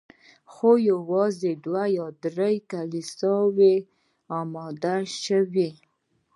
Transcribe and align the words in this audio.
خو 0.51 0.69
یوازي 0.91 1.53
دوه 1.65 1.83
یا 1.97 2.07
درې 2.23 2.53
کلیساوي 2.71 3.75
اماده 4.39 4.97
سوې 5.25 5.69